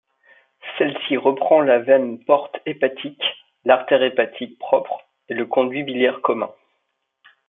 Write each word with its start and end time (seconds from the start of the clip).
Celle-ci 0.79 1.15
reprend 1.15 1.61
la 1.61 1.77
veine 1.77 2.17
porte 2.25 2.57
hépatique, 2.65 3.21
l'artère 3.65 4.01
hépatique 4.01 4.57
propre 4.57 5.05
et 5.29 5.35
le 5.35 5.45
conduit 5.45 5.83
biliaire 5.83 6.21
commun. 6.23 6.49